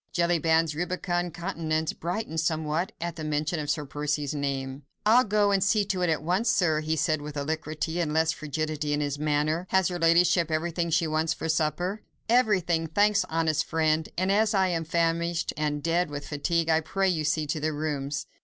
Jellyband's 0.13 0.73
rubicund 0.73 1.35
countenance 1.35 1.93
brightened 1.93 2.39
somewhat, 2.39 2.91
at 2.99 3.23
mention 3.23 3.59
of 3.59 3.69
Sir 3.69 3.85
Percy's 3.85 4.33
name. 4.33 4.81
"I'll 5.05 5.23
go 5.23 5.51
and 5.51 5.63
see 5.63 5.85
to 5.85 6.01
it 6.01 6.09
at 6.09 6.23
once, 6.23 6.49
sir," 6.49 6.79
he 6.79 6.95
said 6.95 7.21
with 7.21 7.37
alacrity, 7.37 7.99
and 7.99 8.09
with 8.09 8.15
less 8.15 8.31
frigidity 8.31 8.93
in 8.93 9.01
his 9.01 9.19
manner. 9.19 9.67
"Has 9.69 9.89
her 9.89 9.99
ladyship 9.99 10.49
everything 10.49 10.89
she 10.89 11.05
wants 11.05 11.33
for 11.35 11.47
supper?" 11.47 12.01
"Everything, 12.27 12.87
thanks, 12.87 13.25
honest 13.29 13.63
friend, 13.65 14.09
and 14.17 14.31
as 14.31 14.55
I 14.55 14.69
am 14.69 14.85
famished 14.85 15.53
and 15.55 15.83
dead 15.83 16.09
with 16.09 16.27
fatigue, 16.29 16.67
I 16.67 16.81
pray 16.81 17.07
you 17.07 17.23
see 17.23 17.45
to 17.45 17.59
the 17.59 17.71
rooms." 17.71 18.25